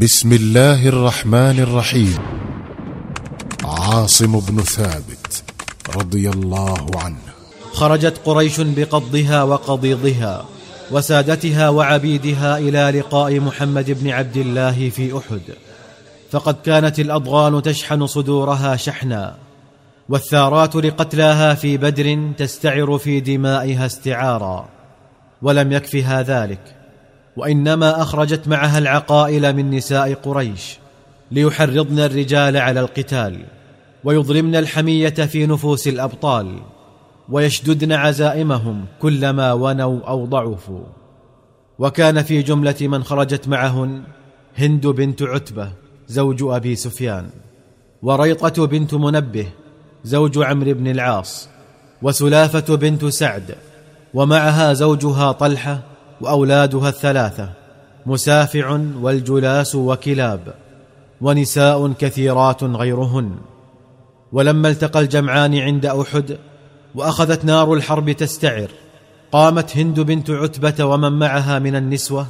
بسم 0.00 0.32
الله 0.32 0.88
الرحمن 0.88 1.60
الرحيم 1.60 2.18
عاصم 3.64 4.40
بن 4.40 4.62
ثابت 4.62 5.42
رضي 5.96 6.30
الله 6.30 6.86
عنه 6.94 7.18
خرجت 7.72 8.20
قريش 8.24 8.60
بقضها 8.60 9.42
وقضيضها 9.42 10.44
وسادتها 10.90 11.68
وعبيدها 11.68 12.58
إلى 12.58 12.98
لقاء 12.98 13.40
محمد 13.40 13.90
بن 13.90 14.10
عبد 14.10 14.36
الله 14.36 14.90
في 14.90 15.18
أحد. 15.18 15.40
فقد 16.30 16.56
كانت 16.64 17.00
الأضغان 17.00 17.62
تشحن 17.62 18.06
صدورها 18.06 18.76
شحنا 18.76 19.36
والثارات 20.08 20.76
لقتلاها 20.76 21.54
في 21.54 21.76
بدر 21.76 22.32
تستعر 22.38 22.98
في 22.98 23.20
دمائها 23.20 23.86
استعارا 23.86 24.68
ولم 25.42 25.72
يكفها 25.72 26.22
ذلك. 26.22 26.77
وإنما 27.38 28.02
أخرجت 28.02 28.48
معها 28.48 28.78
العقائل 28.78 29.56
من 29.56 29.70
نساء 29.70 30.14
قريش 30.14 30.78
ليحرضن 31.30 31.98
الرجال 31.98 32.56
على 32.56 32.80
القتال 32.80 33.44
ويضرمن 34.04 34.56
الحمية 34.56 35.08
في 35.08 35.46
نفوس 35.46 35.88
الأبطال 35.88 36.58
ويشددن 37.28 37.92
عزائمهم 37.92 38.84
كلما 39.02 39.52
ونوا 39.52 40.00
أو 40.00 40.26
ضعفوا. 40.26 40.84
وكان 41.78 42.22
في 42.22 42.42
جملة 42.42 42.76
من 42.80 43.04
خرجت 43.04 43.48
معهن 43.48 44.02
هند 44.56 44.86
بنت 44.86 45.22
عتبة 45.22 45.72
زوج 46.08 46.42
أبي 46.42 46.76
سفيان 46.76 47.30
وريطة 48.02 48.66
بنت 48.66 48.94
منبه 48.94 49.46
زوج 50.04 50.38
عمرو 50.38 50.74
بن 50.74 50.86
العاص 50.86 51.48
وسلافة 52.02 52.76
بنت 52.76 53.04
سعد 53.04 53.54
ومعها 54.14 54.72
زوجها 54.72 55.32
طلحة 55.32 55.97
وأولادها 56.20 56.88
الثلاثة 56.88 57.48
مسافع 58.06 58.80
والجلاس 59.00 59.74
وكلاب 59.74 60.54
ونساء 61.20 61.92
كثيرات 61.92 62.64
غيرهن. 62.64 63.30
ولما 64.32 64.68
التقى 64.68 65.00
الجمعان 65.00 65.58
عند 65.58 65.86
أحد 65.86 66.38
وأخذت 66.94 67.44
نار 67.44 67.74
الحرب 67.74 68.12
تستعر 68.12 68.68
قامت 69.32 69.76
هند 69.76 70.00
بنت 70.00 70.30
عتبة 70.30 70.84
ومن 70.84 71.12
معها 71.12 71.58
من 71.58 71.76
النسوة 71.76 72.26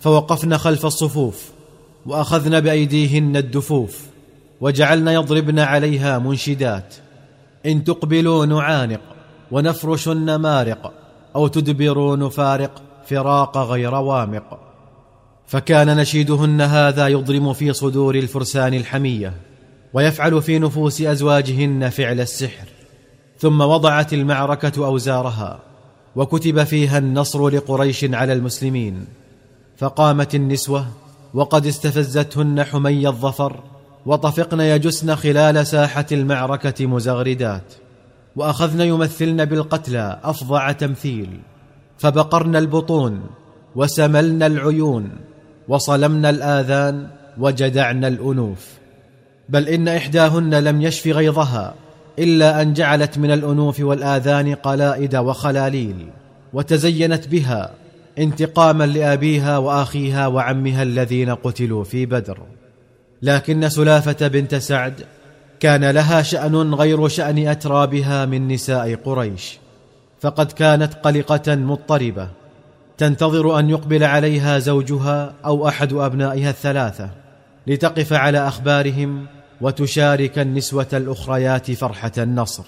فوقفن 0.00 0.58
خلف 0.58 0.86
الصفوف 0.86 1.50
وأخذن 2.06 2.60
بأيديهن 2.60 3.36
الدفوف 3.36 4.00
وجعلن 4.60 5.08
يضربن 5.08 5.58
عليها 5.58 6.18
منشدات. 6.18 6.94
إن 7.66 7.84
تقبلوا 7.84 8.46
نعانق 8.46 9.00
ونفرش 9.50 10.08
النمارق 10.08 10.92
أو 11.36 11.48
تدبروا 11.48 12.16
نفارق 12.16 12.82
فراق 13.06 13.58
غير 13.58 13.94
وامق. 13.94 14.58
فكان 15.46 15.96
نشيدهن 15.96 16.60
هذا 16.60 17.08
يضرم 17.08 17.52
في 17.52 17.72
صدور 17.72 18.14
الفرسان 18.14 18.74
الحمية 18.74 19.32
ويفعل 19.92 20.42
في 20.42 20.58
نفوس 20.58 21.00
أزواجهن 21.02 21.88
فعل 21.88 22.20
السحر. 22.20 22.68
ثم 23.38 23.60
وضعت 23.60 24.12
المعركة 24.12 24.86
أوزارها 24.86 25.60
وكتب 26.16 26.64
فيها 26.64 26.98
النصر 26.98 27.48
لقريش 27.48 28.04
على 28.04 28.32
المسلمين. 28.32 29.04
فقامت 29.76 30.34
النسوة 30.34 30.86
وقد 31.34 31.66
استفزتهن 31.66 32.64
حمي 32.64 33.08
الظفر 33.08 33.60
وطفقن 34.06 34.60
يجسن 34.60 35.16
خلال 35.16 35.66
ساحة 35.66 36.06
المعركة 36.12 36.86
مزغردات. 36.86 37.74
وأخذن 38.36 38.80
يمثلن 38.80 39.44
بالقتلى 39.44 40.20
أفظع 40.24 40.72
تمثيل. 40.72 41.40
فبقرن 41.98 42.56
البطون 42.56 43.20
وسملن 43.76 44.42
العيون 44.42 45.10
وصلمن 45.68 46.26
الآذان 46.26 47.06
وجدعن 47.38 48.04
الأنوف. 48.04 48.66
بل 49.48 49.68
إن 49.68 49.88
إحداهن 49.88 50.54
لم 50.54 50.82
يشف 50.82 51.06
غيظها 51.06 51.74
إلا 52.18 52.62
أن 52.62 52.72
جعلت 52.72 53.18
من 53.18 53.30
الأنوف 53.30 53.80
والآذان 53.80 54.54
قلائد 54.54 55.16
وخلاليل 55.16 56.06
وتزينت 56.52 57.28
بها 57.28 57.70
انتقاما 58.18 58.86
لأبيها 58.86 59.58
وأخيها 59.58 60.26
وعمها 60.26 60.82
الذين 60.82 61.34
قتلوا 61.34 61.84
في 61.84 62.06
بدر. 62.06 62.38
لكن 63.22 63.68
سلافة 63.68 64.28
بنت 64.28 64.54
سعد 64.54 64.94
كان 65.60 65.90
لها 65.90 66.22
شأن 66.22 66.74
غير 66.74 67.08
شأن 67.08 67.48
أترابها 67.48 68.26
من 68.26 68.48
نساء 68.48 68.94
قريش. 68.94 69.58
فقد 70.20 70.52
كانت 70.52 70.94
قلقة 70.94 71.54
مضطربة. 71.54 72.28
تنتظر 72.98 73.58
أن 73.58 73.70
يقبل 73.70 74.04
عليها 74.04 74.58
زوجها 74.58 75.34
أو 75.44 75.68
أحد 75.68 75.92
أبنائها 75.92 76.50
الثلاثة 76.50 77.10
لتقف 77.66 78.12
على 78.12 78.48
أخبارهم 78.48 79.26
وتشارك 79.60 80.38
النسوة 80.38 80.86
الأخريات 80.92 81.70
فرحة 81.70 82.12
النصر. 82.18 82.64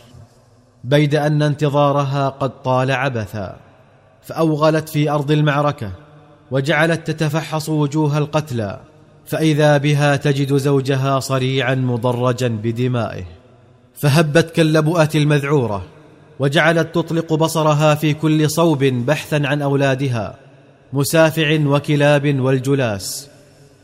بيد 0.85 1.15
أن 1.15 1.43
انتظارها 1.43 2.29
قد 2.29 2.63
طال 2.63 2.91
عبثا 2.91 3.57
فأوغلت 4.23 4.89
في 4.89 5.11
أرض 5.11 5.31
المعركة 5.31 5.93
وجعلت 6.51 7.11
تتفحص 7.11 7.69
وجوه 7.69 8.19
القتلى 8.19 8.81
فإذا 9.27 9.77
بها 9.77 10.17
تجد 10.17 10.57
زوجها 10.57 11.21
صريعا 11.21 11.75
مضرجا 11.75 12.49
بدمائه 12.49 13.25
فهبت 13.95 14.51
كاللبؤه 14.51 15.09
المذعورة. 15.15 15.83
وجعلت 16.41 16.95
تطلق 16.95 17.35
بصرها 17.35 17.95
في 17.95 18.15
كل 18.15 18.51
صوب 18.51 18.85
بحثا 18.85 19.43
عن 19.45 19.63
أولادها 19.63 20.35
مسافع 20.93 21.59
وكلاب 21.67 22.41
والجلاس 22.41 23.29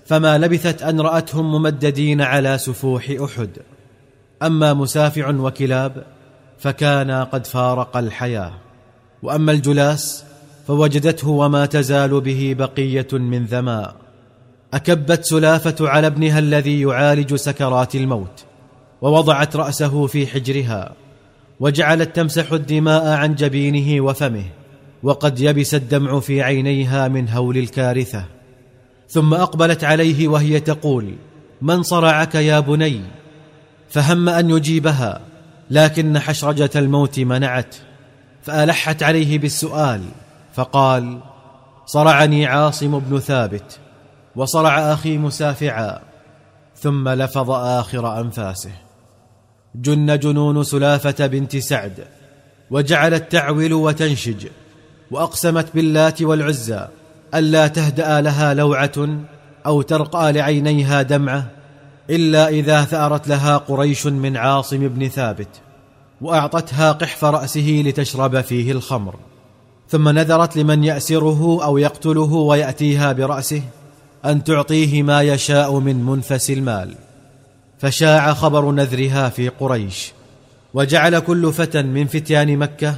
فما 0.06 0.38
لبثت 0.38 0.82
أن 0.82 1.00
رأتهم 1.00 1.52
ممددين 1.52 2.20
على 2.20 2.58
سفوح 2.58 3.14
أحد. 3.24 3.50
أما 4.42 4.74
مسافع 4.74 5.30
وكلاب 5.30 6.04
فكانا 6.58 7.24
قد 7.24 7.46
فارق 7.46 7.96
الحياة. 7.96 8.52
وأما 9.22 9.52
الجلاس 9.52 10.24
فوجدته 10.66 11.28
وما 11.28 11.66
تزال 11.66 12.20
به 12.20 12.54
بقية 12.58 13.08
من 13.12 13.44
ذماء. 13.44 13.94
أكبت 14.74 15.24
سلافة 15.24 15.88
على 15.88 16.06
ابنها 16.06 16.38
الذي 16.38 16.80
يعالج 16.80 17.34
سكرات 17.34 17.94
الموت 17.94 18.44
ووضعت 19.02 19.56
رأسه 19.56 20.06
في 20.06 20.26
حجرها. 20.26 20.92
وجعلت 21.60 22.16
تمسح 22.16 22.52
الدماء 22.52 23.06
عن 23.06 23.34
جبينه 23.34 24.04
وفمه 24.04 24.44
وقد 25.02 25.40
يبس 25.40 25.74
الدمع 25.74 26.20
في 26.20 26.42
عينيها 26.42 27.08
من 27.08 27.28
هول 27.28 27.58
الكارثة. 27.58 28.24
ثم 29.08 29.34
أقبلت 29.34 29.84
عليه 29.84 30.28
وهي 30.28 30.60
تقول 30.60 31.14
من 31.62 31.82
صرعك 31.82 32.34
يا 32.34 32.60
بني؟ 32.60 33.00
فهم 33.88 34.28
أن 34.28 34.50
يجيبها 34.50 35.20
لكن 35.70 36.18
حشرجة 36.18 36.70
الموت 36.76 37.20
منعت. 37.20 37.76
فألحت 38.42 39.02
عليه 39.02 39.38
بالسؤال 39.38 40.02
فقال 40.54 41.18
صرعني 41.86 42.46
عاصم 42.46 42.98
بن 42.98 43.18
ثابت 43.18 43.78
وصرع 44.36 44.92
أخي 44.92 45.18
مسافعا 45.18 46.00
ثم 46.76 47.08
لفظ 47.08 47.50
آخر 47.50 48.20
أنفاسه. 48.20 48.85
جن 49.82 50.18
جنون 50.18 50.64
سلافة 50.64 51.26
بنت 51.26 51.56
سعد 51.56 52.04
وجعلت 52.70 53.32
تعول 53.32 53.72
وتنشج 53.72 54.46
وأقسمت 55.10 55.66
باللات 55.74 56.22
والعزى 56.22 56.86
ألا 57.34 57.68
تهدأ 57.68 58.20
لها 58.20 58.54
لوعة 58.54 59.08
أو 59.66 59.82
ترقى 59.82 60.32
لعينيها 60.32 61.02
دمعة 61.02 61.46
إلا 62.10 62.48
إذا 62.48 62.84
ثأرت 62.84 63.28
لها 63.28 63.56
قريش 63.56 64.06
من 64.06 64.36
عاصم 64.36 64.88
بن 64.88 65.08
ثابت 65.08 65.48
وأعطتها 66.20 66.92
قحف 66.92 67.24
رأسه 67.24 67.82
لتشرب 67.86 68.40
فيه 68.40 68.72
الخمر. 68.72 69.14
ثم 69.88 70.08
نذرت 70.08 70.56
لمن 70.56 70.84
يأسره 70.84 71.64
أو 71.64 71.78
يقتله 71.78 72.32
ويأتيها 72.32 73.12
برأسه 73.12 73.62
أن 74.24 74.44
تعطيه 74.44 75.02
ما 75.02 75.22
يشاء 75.22 75.78
من 75.78 76.04
منفس 76.04 76.50
المال. 76.50 76.94
فشاع 77.78 78.34
خبر 78.34 78.72
نذرها 78.72 79.28
في 79.28 79.48
قريش 79.48 80.12
وجعل 80.74 81.18
كل 81.18 81.52
فتى 81.52 81.82
من 81.82 82.06
فتيان 82.06 82.56
مكة 82.56 82.94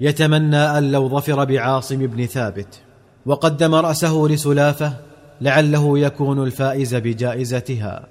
يتمنى 0.00 0.78
أن 0.78 0.90
لو 0.92 1.08
ظفر 1.08 1.44
بعاصم 1.44 2.06
بن 2.06 2.26
ثابت 2.26 2.80
وقدم 3.26 3.74
رأسه 3.74 4.26
لسلافة 4.30 4.92
لعله 5.40 5.98
يكون 5.98 6.42
الفائز 6.44 6.94
بجائزتها. 6.94 8.06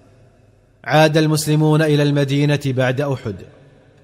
عاد 0.84 1.18
المسلمون 1.18 1.82
إلى 1.82 2.04
المدينة 2.04 2.60
بعد 2.66 3.02
أحد 3.02 3.36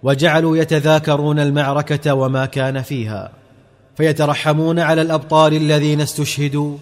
وجعلوا 0.04 0.58
يتذاكرون 0.58 1.40
المعركة 1.40 2.14
وما 2.14 2.46
كان 2.46 2.82
فيها 2.82 3.32
فيترحمون 3.98 4.80
على 4.80 5.02
الأبطال 5.02 5.54
الذين 5.54 6.02
استشهدوا 6.02 6.78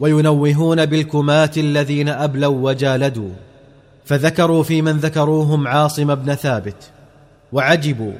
وينوهون 0.00 0.86
بالكمات 0.86 1.58
الذين 1.58 2.08
أبلوا 2.08 2.70
وجالدوا. 2.70 3.30
فذكروا 4.04 4.62
في 4.62 4.82
من 4.82 4.92
ذكروهم 4.92 5.68
عاصم 5.68 6.14
بن 6.14 6.34
ثابت 6.34 6.90
وعجبوا 7.52 8.12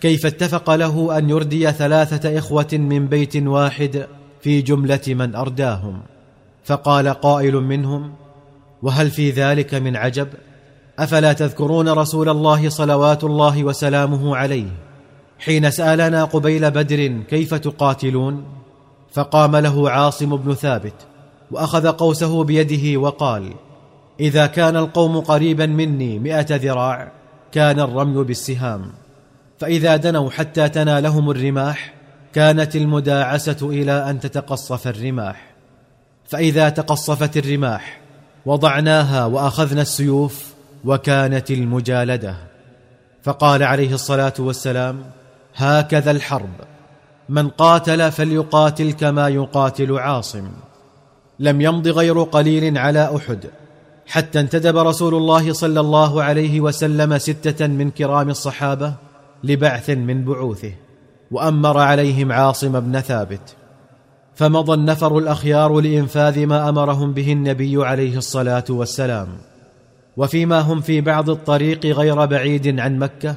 كيف 0.00 0.26
اتفق 0.26 0.70
له 0.70 1.18
أن 1.18 1.30
يردي 1.30 1.72
ثلاثة 1.72 2.38
إخوة 2.38 2.68
من 2.72 3.06
بيت 3.06 3.36
واحد 3.36 4.06
في 4.40 4.62
جملة 4.62 5.00
من 5.08 5.34
أرداهم. 5.34 6.00
فقال 6.64 7.08
قائل 7.08 7.54
منهم 7.54 8.12
وهل 8.82 9.10
في 9.10 9.30
ذلك 9.30 9.74
من 9.74 9.96
عجب؟ 9.96 10.28
أفلا 10.98 11.32
تذكرون 11.32 11.88
رسول 11.88 12.28
الله 12.28 12.68
صلوات 12.68 13.24
الله 13.24 13.64
وسلامه 13.64 14.36
عليه؟ 14.36 14.68
حين 15.38 15.70
سألنا 15.70 16.24
قبيل 16.24 16.70
بدر 16.70 17.22
كيف 17.30 17.54
تقاتلون 17.54 18.44
فقام 19.12 19.56
له 19.56 19.90
عاصم 19.90 20.36
بن 20.36 20.54
ثابت 20.54 20.94
وأخذ 21.50 21.88
قوسه 21.88 22.44
بيده 22.44 23.00
وقال 23.00 23.52
إذا 24.20 24.46
كان 24.46 24.76
القوم 24.76 25.20
قريبا 25.20 25.66
مني 25.66 26.18
مائه 26.18 26.46
ذراع 26.50 27.12
كان 27.52 27.80
الرمي 27.80 28.24
بالسهام. 28.24 28.92
فإذا 29.58 29.96
دنوا 29.96 30.30
حتى 30.30 30.68
تنالهم 30.68 31.30
الرماح 31.30 31.94
كانت 32.32 32.76
المداعسة 32.76 33.56
إلى 33.62 34.10
أن 34.10 34.20
تتقصف 34.20 34.88
الرماح. 34.88 35.54
فإذا 36.28 36.68
تقصفت 36.68 37.36
الرماح 37.36 38.00
وضعناها 38.46 39.24
وأخذنا 39.24 39.82
السيوف 39.82 40.54
وكانت 40.84 41.50
المجالدة. 41.50 42.36
فقال 43.22 43.62
عليه 43.62 43.94
الصلاة 43.94 44.34
والسلام 44.38 45.04
هكذا 45.56 46.10
الحرب 46.10 46.54
من 47.28 47.48
قاتل 47.48 48.12
فليقاتل 48.12 48.92
كما 48.92 49.28
يقاتل 49.28 49.98
عاصم. 49.98 50.48
لم 51.38 51.60
يمض 51.60 51.88
غير 51.88 52.22
قليل 52.22 52.78
على 52.78 53.16
أحد 53.16 53.44
حتى 54.08 54.40
انتدب 54.40 54.76
رسول 54.76 55.14
الله 55.14 55.52
صلى 55.52 55.80
الله 55.80 56.22
عليه 56.22 56.60
وسلم 56.60 57.18
ستة 57.18 57.66
من 57.66 57.90
كرام 57.90 58.30
الصحابة 58.30 58.94
لبعث 59.44 59.90
من 59.90 60.24
بعوثه 60.24 60.72
وأمر 61.30 61.78
عليهم 61.78 62.32
عاصم 62.32 62.80
بن 62.80 63.00
ثابت. 63.00 63.56
فمضى 64.34 64.74
النفر 64.74 65.18
الأخيار 65.18 65.80
لإنفاذ 65.80 66.46
ما 66.46 66.68
أمرهم 66.68 67.12
به 67.12 67.32
النبي 67.32 67.84
عليه 67.86 68.16
الصلاة 68.16 68.64
والسلام. 68.70 69.28
وفيما 70.16 70.60
هم 70.60 70.80
في 70.80 71.00
بعض 71.00 71.30
الطريق 71.30 71.86
غير 71.86 72.24
بعيد 72.24 72.80
عن 72.80 72.98
مكة 72.98 73.36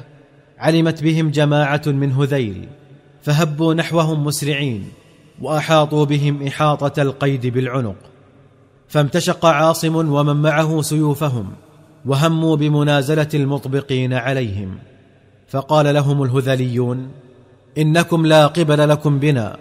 علمت 0.58 1.02
بهم 1.02 1.30
جماعة 1.30 1.82
من 1.86 2.12
هذيل 2.12 2.68
فهبوا 3.22 3.74
نحوهم 3.74 4.24
مسرعين 4.24 4.88
وأحاطوا 5.40 6.04
بهم 6.04 6.46
إحاطة 6.46 7.02
القيد 7.02 7.46
بالعنق. 7.46 8.11
فامتشق 8.92 9.46
عاصم 9.46 9.96
ومن 9.96 10.36
معه 10.36 10.82
سيوفهم 10.82 11.46
وهموا 12.06 12.56
بمنازلة 12.56 13.28
المطبقين 13.34 14.12
عليهم. 14.12 14.78
فقال 15.48 15.94
لهم 15.94 16.22
الهذليون 16.22 17.08
إنكم 17.78 18.26
لا 18.26 18.46
قبل 18.46 18.88
لكم 18.88 19.18
بنا 19.18 19.56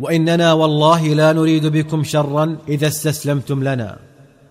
وإننا 0.00 0.52
والله 0.52 1.14
لا 1.14 1.32
نريد 1.32 1.66
بكم 1.66 2.04
شرا 2.04 2.56
إذا 2.68 2.86
استسلمتم 2.86 3.64
لنا 3.64 3.98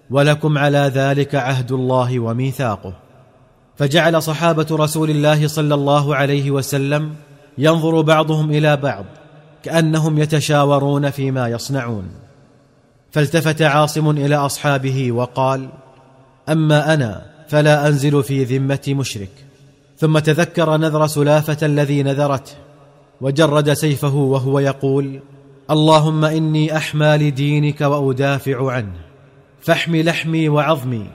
ولكم 0.09 0.57
على 0.57 0.91
ذلك 0.93 1.35
عهد 1.35 1.71
الله 1.71 2.19
وميثاقه. 2.19 2.93
فجعل 3.75 4.23
صحابة 4.23 4.67
رسول 4.71 5.09
الله 5.09 5.47
صلى 5.47 5.75
الله 5.75 6.15
عليه 6.15 6.51
وسلم 6.51 7.13
ينظر 7.57 8.01
بعضهم 8.01 8.51
إلى 8.51 8.77
بعض 8.77 9.05
كأنهم 9.63 10.17
يتشاورون 10.17 11.09
فيما 11.09 11.47
يصنعون. 11.47 12.23
فالتفت 13.13 13.61
عاصم 13.61 14.09
إلى 14.09 14.35
أصحابه 14.35 15.11
وقال 15.11 15.69
أما 16.49 16.93
أنا 16.93 17.25
فلا 17.47 17.87
أنزل 17.87 18.23
في 18.23 18.43
ذمه 18.43 18.79
مشرك. 18.87 19.29
ثم 19.97 20.19
تذكر 20.19 20.77
نذر 20.77 21.07
سلافة 21.07 21.65
الذي 21.65 22.03
نذرته 22.03 22.51
وجرد 23.21 23.73
سيفه 23.73 24.15
وهو 24.15 24.59
يقول 24.59 25.19
اللهم 25.71 26.25
إني 26.25 26.77
أحمى 26.77 27.17
لدينك 27.17 27.81
وأدافع 27.81 28.71
عنه. 28.71 28.95
فاحم 29.61 29.95
لحمي 29.95 30.49
وعظمي 30.49 31.07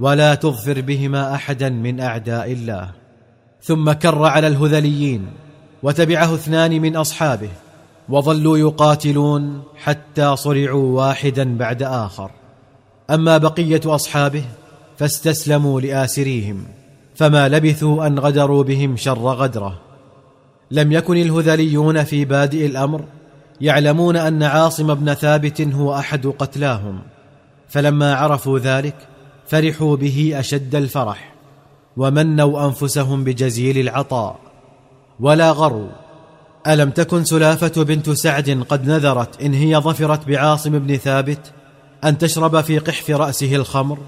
ولا 0.00 0.34
تغفر 0.34 0.80
بهما 0.80 1.34
أحدا 1.34 1.68
من 1.68 2.00
أعداء 2.00 2.52
الله. 2.52 2.90
ثم 3.62 3.92
كر 3.92 4.24
على 4.24 4.46
الهذليين 4.46 5.26
وتبعه 5.82 6.34
اثنان 6.34 6.82
من 6.82 6.96
أصحابه. 6.96 7.50
وظلوا 8.08 8.58
يقاتلون 8.58 9.62
حتى 9.76 10.36
صرعوا 10.36 10.96
واحدا 10.96 11.56
بعد 11.56 11.82
آخر. 11.82 12.30
أما 13.10 13.38
بقية 13.38 13.80
أصحابه 13.86 14.44
فاستسلموا 14.96 15.80
لآسريهم 15.80 16.64
فما 17.14 17.48
لبثوا 17.48 18.06
أن 18.06 18.18
غدروا 18.18 18.62
بهم 18.62 18.96
شر 18.96 19.18
غدرة. 19.18 19.80
لم 20.70 20.92
يكن 20.92 21.16
الهذليون 21.16 22.04
في 22.04 22.24
بادئ 22.24 22.66
الأمر 22.66 23.04
يعلمون 23.60 24.16
أن 24.16 24.42
عاصم 24.42 24.94
بن 24.94 25.14
ثابت 25.14 25.60
هو 25.60 25.94
أحد 25.94 26.26
قتلاهم 26.26 27.00
فلما 27.68 28.14
عرفوا 28.14 28.58
ذلك 28.58 28.96
فرحوا 29.46 29.96
به 29.96 30.32
أشد 30.34 30.74
الفرح 30.74 31.34
ومنوا 31.96 32.66
أنفسهم 32.66 33.24
بجزيل 33.24 33.78
العطاء 33.78 34.38
ولا 35.20 35.50
غروا 35.50 35.88
ألم 36.68 36.90
تكن 36.90 37.24
سلافة 37.24 37.84
بنت 37.84 38.10
سعد 38.10 38.64
قد 38.68 38.88
نذرت 38.88 39.42
إن 39.42 39.54
هي 39.54 39.76
ظفرت 39.76 40.28
بعاصم 40.28 40.78
بن 40.78 40.96
ثابت 40.96 41.52
أن 42.04 42.18
تشرب 42.18 42.60
في 42.60 42.78
قحف 42.78 43.10
رأسه 43.10 43.56
الخمر؟ 43.56 43.98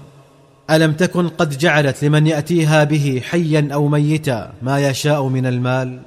ألم 0.69 0.93
تكن 0.93 1.27
قد 1.29 1.57
جعلت 1.57 2.03
لمن 2.03 2.27
يأتيها 2.27 2.83
به 2.83 3.21
حيا 3.29 3.69
أو 3.73 3.87
ميتا 3.87 4.53
ما 4.61 4.79
يشاء 4.79 5.27
من 5.27 5.45
المال؟ 5.45 5.99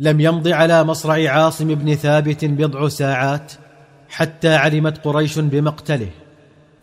لم 0.00 0.20
يمض 0.20 0.48
على 0.48 0.84
مصرع 0.84 1.30
عاصم 1.30 1.74
بن 1.74 1.94
ثابت 1.94 2.44
بضع 2.44 2.88
ساعات 2.88 3.52
حتى 4.08 4.54
علمت 4.54 5.04
قريش 5.04 5.38
بمقتله 5.38 6.10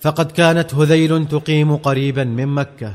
فقد 0.02 0.32
كانت 0.32 0.74
هذيل 0.76 1.28
تقيم 1.28 1.76
قريبا 1.76 2.24
من 2.24 2.48
مكة 2.48 2.94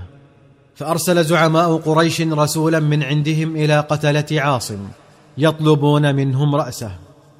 فأرسل 0.74 1.24
زعماء 1.24 1.76
قريش 1.76 2.20
رسولا 2.20 2.80
من 2.80 3.02
عندهم 3.02 3.56
إلى 3.56 3.80
قتلة 3.80 4.40
عاصم. 4.40 4.78
يطلبون 5.40 6.14
منهم 6.14 6.54
رأسه 6.54 6.90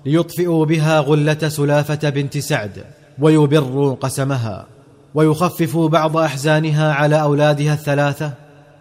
ليطفئوا 0.07 0.65
بها 0.67 1.01
غلة 1.01 1.49
سلافة 1.49 2.11
بنت 2.11 2.39
سعد 2.39 2.85
ويبروا 3.19 3.95
قسمها 3.95 4.67
ويخففوا 5.15 5.89
بعض 5.89 6.17
أحزانها 6.17 6.93
على 6.93 7.23
أولادها 7.23 7.75
الثلاثة 7.75 8.33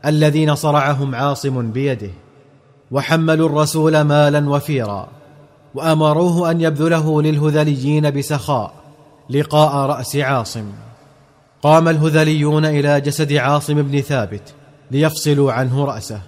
الذين 0.05 0.55
صرعهم 0.55 1.15
عاصم 1.15 1.71
بيده 1.71 2.11
وحملوا 2.91 3.49
الرسول 3.49 4.01
مالا 4.01 4.49
وفيرا 4.49 5.07
وأمروه 5.75 6.51
أن 6.51 6.61
يبذله 6.61 7.21
للهذليين 7.21 8.11
بسخاء 8.11 8.73
لقاء 9.29 9.89
رأس 9.89 10.15
عاصم. 10.15 10.65
قام 11.61 11.87
الهذليون 11.87 12.65
إلى 12.65 13.01
جسد 13.01 13.33
عاصم 13.33 13.81
بن 13.81 14.01
ثابت 14.01 14.53
ليفصلوا 14.91 15.51
عنه 15.51 15.85
رأسه. 15.85 16.21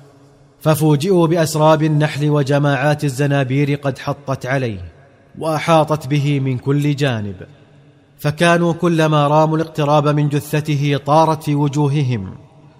ففوجئوا 0.62 1.27
بأسراب 1.27 1.84
النحل 1.84 2.30
وجماعات 2.30 3.03
الزنابير 3.03 3.75
قد 3.75 4.00
حطت 4.00 4.46
عليه 4.46 4.91
وأحاطت 5.39 6.08
به 6.08 6.39
من 6.39 6.58
كل 6.58 6.96
جانب. 6.96 7.36
فكانوا 8.20 8.74
كلما 8.74 9.27
راموا 9.27 9.58
الاقتراب 9.58 10.08
من 10.08 10.30
جثته 10.30 11.00
طارت 11.06 11.44
في 11.44 11.56
وجوههم 11.56 12.34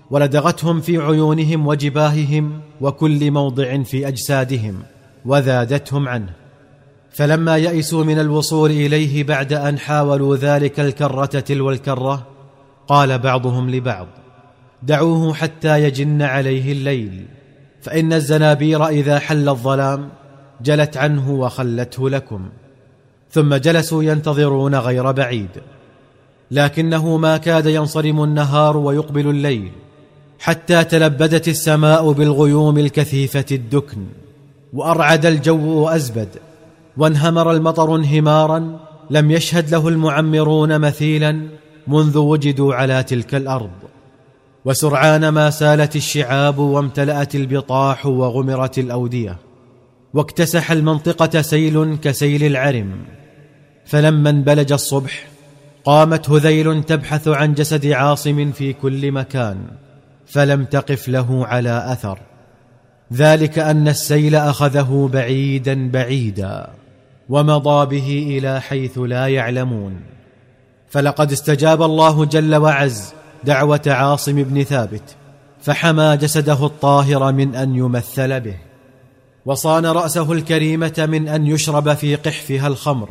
ولدغتهم 0.10 0.82
في 0.82 0.98
عيونهم 0.98 1.68
وجباههم 1.68 2.62
وكل 2.82 3.32
موضع 3.32 3.84
في 3.84 4.08
أجسادهم 4.08 4.80
وذادتهم 5.26 6.08
عنه. 6.08 6.30
فلما 7.12 7.58
يئسوا 7.58 8.04
من 8.04 8.20
الوصول 8.20 8.72
إليه 8.72 9.24
بعد 9.24 9.54
أن 9.54 9.80
حاولوا 9.80 10.36
ذلك 10.36 10.80
الكرة 10.80 11.26
تلو 11.26 11.72
الكرة 11.72 12.28
قال 12.88 13.20
بعضهم 13.20 13.70
لبعض 13.70 14.08
دعوه 14.84 15.34
حتى 15.34 15.84
يجن 15.84 16.22
عليه 16.22 16.72
الليل. 16.72 17.26
فإن 17.82 18.14
الزنابير 18.14 18.88
إذا 18.88 19.20
حل 19.20 19.50
الظلام 19.50 20.10
جلت 20.62 20.98
عنه 20.98 21.32
وخلته 21.32 22.10
لكم 22.10 22.50
ثم 23.32 23.56
جلسوا 23.56 24.04
ينتظرون 24.04 24.76
غير 24.76 25.12
بعيد. 25.12 25.50
لكنه 26.52 27.18
ما 27.18 27.38
كاد 27.38 27.66
ينصرم 27.66 28.24
النهار 28.24 28.78
ويقبل 28.78 29.28
الليل 29.30 29.72
حتى 30.40 30.84
تلبدت 30.84 31.48
السماء 31.48 32.12
بالغيوم 32.12 32.78
الكثيفة 32.78 33.46
الدكن 33.52 34.06
وأرعد 34.74 35.26
الجو 35.26 35.84
وازبد 35.84 36.30
وانهمر 36.98 37.52
المطر 37.52 37.96
انهمارا 37.96 38.80
لم 39.10 39.32
يشهد 39.32 39.70
له 39.70 39.88
المعمرون 39.88 40.80
مثيلا 40.80 41.48
منذ 41.88 42.18
وجدوا 42.18 42.74
على 42.74 43.04
تلك 43.04 43.36
الأرض. 43.36 43.72
وسرعان 44.66 45.30
ما 45.30 45.50
سالت 45.50 45.96
الشعاب 45.96 46.58
وامتلأت 46.58 47.36
البطاح 47.36 48.06
وغمرت 48.06 48.80
الأودية 48.80 49.38
واكتسح 50.14 50.72
المنطقة 50.72 51.42
سيل 51.42 51.96
كسيل 51.96 52.44
العرم. 52.44 52.92
فلما 53.86 54.30
انبلج 54.30 54.72
الصبح 54.72 55.28
قامت 55.86 56.30
هذيل 56.30 56.84
تبحث 56.84 57.28
عن 57.28 57.54
جسد 57.54 57.88
عاصم 57.88 58.52
في 58.52 58.74
كل 58.74 59.12
مكان 59.12 59.58
فلم 60.26 60.66
تقف 60.66 61.10
له 61.10 61.46
على 61.46 61.92
أثر. 61.92 62.20
ذلك 63.14 63.60
أن 63.60 63.88
السيل 63.88 64.36
أخذه 64.36 65.10
بعيدا 65.14 65.92
بعيدا 65.92 66.70
ومضى 67.30 67.86
به 67.86 68.38
إلى 68.38 68.62
حيث 68.62 68.98
لا 68.98 69.28
يعلمون. 69.28 70.02
فلقد 70.90 71.32
استجاب 71.32 71.82
الله 71.82 72.26
جل 72.26 72.56
وعز 72.56 73.14
دعوة 73.44 73.82
عاصم 73.88 74.44
بن 74.44 74.64
ثابت 74.64 75.16
فحمى 75.62 76.18
جسده 76.18 76.66
الطاهر 76.66 77.32
من 77.32 77.56
أن 77.56 77.76
يمثل 77.76 78.40
به 78.40 78.56
وصان 79.46 79.86
رأسه 79.86 80.32
الكريمة 80.32 81.08
من 81.10 81.28
أن 81.28 81.48
يشرب 81.48 81.94
في 81.94 82.16
قحفها 82.16 82.68
الخمر 82.68 83.10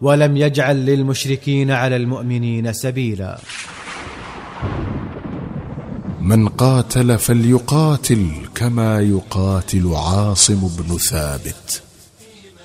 ولم 0.00 0.36
يجعل 0.36 0.86
للمشركين 0.86 1.70
على 1.70 1.96
المؤمنين 1.96 2.72
سبيلا. 2.72 3.38
من 6.20 6.48
قاتل 6.48 7.18
فليقاتل 7.18 8.28
كما 8.54 9.00
يقاتل 9.00 9.94
عاصم 9.94 10.70
بن 10.78 10.96
ثابت 10.96 11.82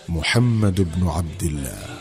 محمد 0.09 0.81
بن 0.81 1.07
عبد 1.07 1.43
الله. 1.43 1.96